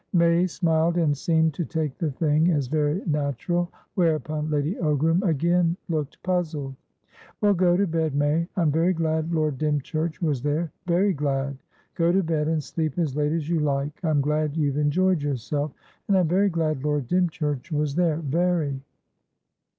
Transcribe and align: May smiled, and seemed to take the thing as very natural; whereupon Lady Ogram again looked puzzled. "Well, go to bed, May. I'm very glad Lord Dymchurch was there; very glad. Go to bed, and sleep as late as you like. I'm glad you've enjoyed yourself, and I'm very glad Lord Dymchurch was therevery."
May 0.13 0.47
smiled, 0.47 0.97
and 0.97 1.15
seemed 1.15 1.53
to 1.53 1.63
take 1.63 1.95
the 1.99 2.09
thing 2.09 2.49
as 2.49 2.65
very 2.65 3.03
natural; 3.05 3.71
whereupon 3.93 4.49
Lady 4.49 4.73
Ogram 4.77 5.21
again 5.21 5.77
looked 5.89 6.17
puzzled. 6.23 6.73
"Well, 7.39 7.53
go 7.53 7.77
to 7.77 7.85
bed, 7.85 8.15
May. 8.15 8.47
I'm 8.57 8.71
very 8.71 8.93
glad 8.93 9.31
Lord 9.31 9.59
Dymchurch 9.59 10.19
was 10.19 10.41
there; 10.41 10.71
very 10.87 11.13
glad. 11.13 11.55
Go 11.93 12.11
to 12.11 12.23
bed, 12.23 12.47
and 12.47 12.63
sleep 12.63 12.97
as 12.97 13.15
late 13.15 13.31
as 13.31 13.47
you 13.47 13.59
like. 13.59 13.93
I'm 14.03 14.21
glad 14.21 14.57
you've 14.57 14.77
enjoyed 14.77 15.21
yourself, 15.21 15.71
and 16.07 16.17
I'm 16.17 16.27
very 16.27 16.49
glad 16.49 16.83
Lord 16.83 17.07
Dymchurch 17.07 17.71
was 17.71 17.93
therevery." 17.93 18.79